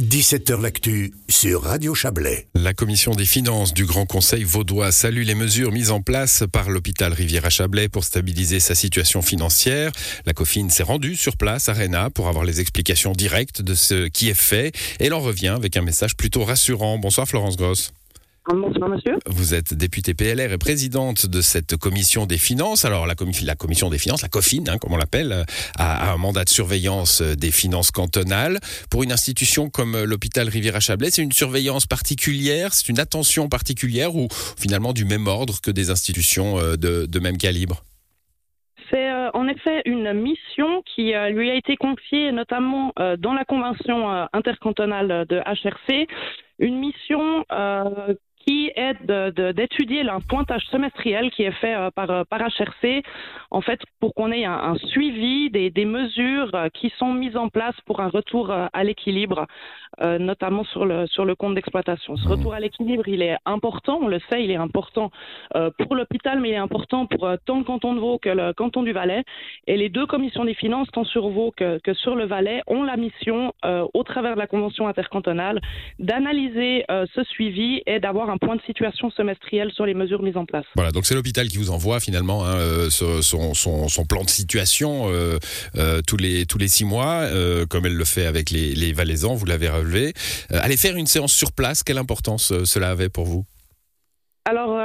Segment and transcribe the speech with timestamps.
[0.00, 2.46] 17h L'actu sur Radio Chablais.
[2.54, 6.70] La commission des finances du Grand Conseil vaudois salue les mesures mises en place par
[6.70, 9.90] l'hôpital Rivière-à-Chablais pour stabiliser sa situation financière.
[10.24, 14.06] La COFIN s'est rendue sur place à Réna pour avoir les explications directes de ce
[14.06, 14.68] qui est fait
[15.00, 16.96] et elle en revient avec un message plutôt rassurant.
[16.98, 17.90] Bonsoir Florence Gross.
[18.48, 19.18] Bonsoir, monsieur.
[19.26, 22.86] Vous êtes députée PLR et présidente de cette commission des finances.
[22.86, 25.44] Alors, la, la commission des finances, la COFIN, hein, comme on l'appelle,
[25.78, 28.58] a, un mandat de surveillance des finances cantonales.
[28.90, 34.28] Pour une institution comme l'hôpital Rivière-à-Chablais, c'est une surveillance particulière, c'est une attention particulière ou
[34.58, 37.82] finalement du même ordre que des institutions euh, de, même calibre?
[38.90, 43.44] C'est euh, en effet une mission qui euh, lui a été confiée notamment dans la
[43.44, 46.06] convention intercantonale de HRC,
[46.58, 47.44] une mission
[48.48, 48.96] qui est
[49.52, 53.02] d'étudier le pointage semestriel qui est fait euh, par, euh, par HRC,
[53.50, 57.48] en fait, pour qu'on ait un, suivi des, des, mesures euh, qui sont mises en
[57.48, 59.46] place pour un retour à l'équilibre,
[60.00, 62.16] notamment sur le, sur le compte d'exploitation.
[62.16, 65.10] Ce retour à l'équilibre, il est important, on le sait, il est important
[65.78, 68.82] pour l'hôpital, mais il est important pour tant le canton de Vaud que le canton
[68.82, 69.24] du Valais.
[69.66, 72.84] Et les deux commissions des finances, tant sur Vaud que, que sur le Valais, ont
[72.84, 75.60] la mission, au travers de la convention intercantonale,
[75.98, 80.44] d'analyser ce suivi et d'avoir un point de situation semestriel sur les mesures mises en
[80.44, 80.64] place.
[80.74, 85.10] Voilà, donc c'est l'hôpital qui vous envoie finalement hein, euh, son, son, plan de situation
[85.10, 85.38] euh,
[85.76, 87.26] euh, tous, les, tous les six mois,
[87.68, 90.12] comme elle le fait avec les, les Valaisans, vous l'avez relevé.
[90.50, 93.44] allez faire une séance sur place, quelle importance cela avait pour vous?
[94.44, 94.77] Alors,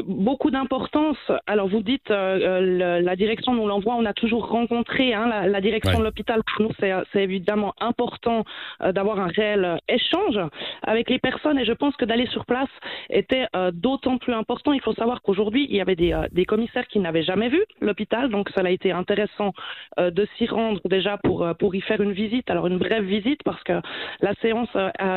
[0.00, 1.18] beaucoup d'importance.
[1.46, 5.98] Alors, vous dites, euh, la direction nous l'envoie, on a toujours rencontré hein, la, direction
[5.98, 6.40] de l'hôpital.
[6.44, 8.44] Pour nous, c'est évidemment important
[8.82, 10.38] euh, d'avoir un réel euh, échange
[10.82, 12.68] avec les personnes et je pense que d'aller sur place
[13.10, 14.72] était d'autant plus important.
[14.72, 18.30] Il faut savoir qu'aujourd'hui, il y avait des, des commissaires qui n'avaient jamais vu l'hôpital,
[18.30, 19.52] donc ça a été intéressant
[19.98, 22.50] de s'y rendre déjà pour, pour y faire une visite.
[22.50, 23.74] Alors, une brève visite parce que
[24.20, 24.70] la séance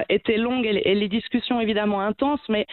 [0.09, 2.65] était longue et, et les discussions évidemment intenses, mais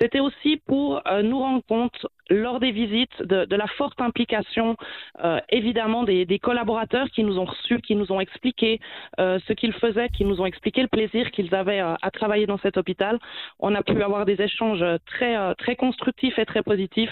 [0.00, 4.76] c'était aussi pour nous rendre compte lors des visites de, de la forte implication
[5.24, 8.80] euh, évidemment des, des, collaborateurs qui nous ont reçus, qui nous ont expliqué
[9.18, 12.46] euh, ce qu'ils faisaient, qui nous ont expliqué le plaisir qu'ils avaient euh, à travailler
[12.46, 13.18] dans cet hôpital.
[13.58, 17.10] On a pu avoir des échanges très euh, très constructifs et très positifs.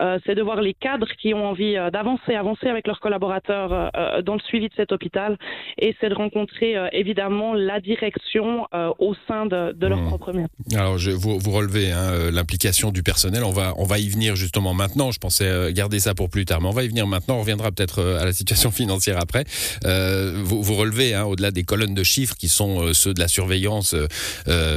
[0.00, 3.90] Euh, c'est de voir les cadres qui ont envie d'avancer, avancer avec leurs collaborateurs
[4.22, 5.38] dans le suivi de cet hôpital,
[5.78, 8.66] et c'est de rencontrer évidemment la direction
[8.98, 10.06] au sein de, de leur mmh.
[10.08, 10.48] propre maison.
[10.74, 13.44] Alors je, vous, vous relevez hein, l'implication du personnel.
[13.44, 15.10] On va on va y venir justement maintenant.
[15.10, 17.36] Je pensais euh, garder ça pour plus tard, mais on va y venir maintenant.
[17.36, 19.44] On reviendra peut-être euh, à la situation financière après.
[19.84, 23.28] Euh, vous, vous, relevez, hein, au-delà des colonnes de chiffres qui sont ceux de la
[23.28, 23.94] surveillance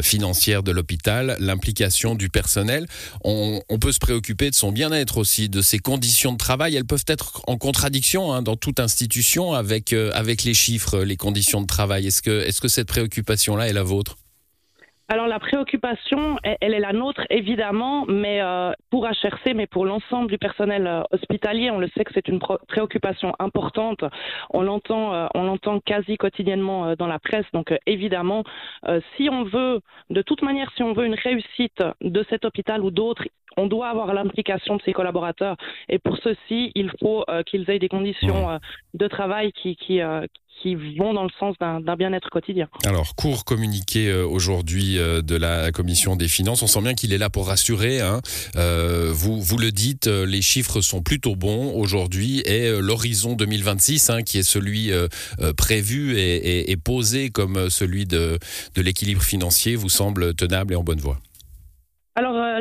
[0.02, 2.86] financière de l'hôpital, l'implication du personnel.
[3.24, 6.76] On, peut se préoccuper de son bien-être aussi, de ses conditions de travail.
[6.76, 11.62] Elles peuvent être en contradiction hein, dans toute institution avec avec les chiffres, les conditions
[11.62, 12.08] de travail.
[12.08, 14.18] Est-ce que est-ce que cette préoccupation-là est la vôtre?
[15.10, 20.30] Alors la préoccupation, elle est la nôtre évidemment, mais euh, pour HRC, mais pour l'ensemble
[20.30, 24.06] du personnel euh, hospitalier, on le sait que c'est une préoccupation importante.
[24.52, 27.46] On l'entend, euh, on l'entend quasi quotidiennement dans la presse.
[27.54, 28.44] Donc évidemment,
[29.18, 32.90] si on veut, de toute manière, si on veut une réussite de cet hôpital ou
[32.90, 33.24] d'autres,
[33.58, 35.58] on doit avoir l'implication de ses collaborateurs.
[35.90, 38.60] Et pour ceci, il faut qu'ils aient des conditions
[38.94, 40.02] de travail qui, qui,
[40.62, 42.68] qui vont dans le sens d'un bien-être quotidien.
[42.86, 46.62] Alors, court communiqué euh, aujourd'hui euh, de la Commission des finances.
[46.62, 48.02] On sent bien qu'il est là pour rassurer.
[48.02, 48.22] Hein.
[48.56, 54.24] Euh, vous, vous le dites, les chiffres sont plutôt bons aujourd'hui et l'horizon 2026, hein,
[54.24, 54.92] qui est celui
[55.58, 58.40] prévu et, et, posé comme celui de,
[58.76, 61.20] de l'équilibre financier, vous semble tenable et en bonne voie.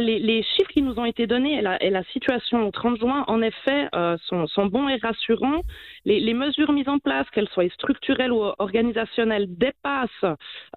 [0.02, 3.88] Les, chiffres qui nous ont été donnés et la, situation au 30 juin, en effet,
[3.94, 5.62] euh, sont, sont, bons et rassurants.
[6.04, 10.10] Les, les, mesures mises en place, qu'elles soient structurelles ou organisationnelles, dépassent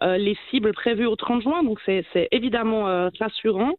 [0.04, 3.74] euh, les cibles prévues au 30 juin, donc c'est évidemment euh, rassurant.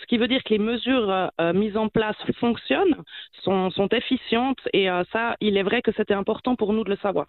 [0.00, 2.96] Ce qui veut dire que les mesures euh, mises en place fonctionnent,
[3.42, 6.96] sont, sont efficientes, et ça, il est vrai que c'était important pour nous de le
[6.96, 7.26] savoir.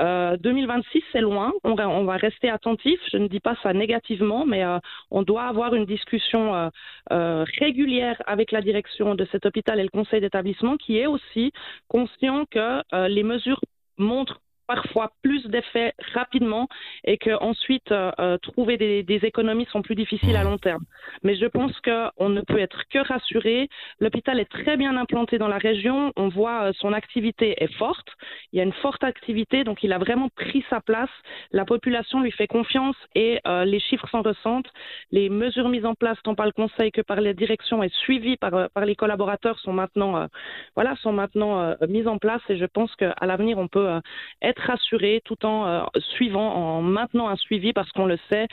[0.00, 2.98] 2026, c'est loin, on, on, va rester attentif.
[3.12, 4.64] Je ne dis pas ça négativement, mais
[5.10, 6.70] on doit avoir une discussion
[7.12, 11.52] euh, régulière avec la direction de cet hôpital et le conseil d'établissement qui est aussi
[11.88, 13.60] conscient que euh, les mesures
[13.98, 15.12] montrent parfois
[15.44, 16.68] plus d'effets rapidement
[17.04, 20.84] et que ensuite euh, euh, trouver des, des, économies sont plus difficiles à long terme.
[21.22, 23.68] Mais je pense qu'on ne peut être que rassuré.
[24.00, 26.12] L'hôpital est très bien implanté dans la région.
[26.16, 28.08] On voit euh, son activité est forte.
[28.52, 31.10] Il y a une forte activité, donc il a vraiment pris sa place.
[31.52, 34.70] La population lui fait confiance et euh, les chiffres s'en ressentent.
[35.10, 38.36] Les mesures mises en place tant par le conseil que par les directions et suivies
[38.36, 40.28] par, par les collaborateurs sont maintenant,
[40.74, 44.00] voilà, sont maintenant mises en place et je pense qu'à l'avenir on peut
[44.42, 45.86] être rassurés tout en
[46.16, 48.46] suivant, en maintenant un suivi parce qu'on le sait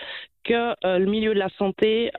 [0.43, 2.11] que le milieu de la santé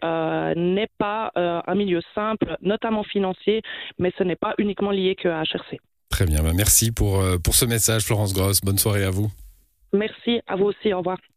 [0.57, 3.63] n'est pas un milieu simple, notamment financier,
[3.99, 5.79] mais ce n'est pas uniquement lié que à HRC.
[6.09, 8.61] Très bien, bah, merci pour, pour ce message Florence Gross.
[8.61, 9.31] Bonne soirée à vous.
[9.93, 11.19] Merci, à vous aussi, au revoir.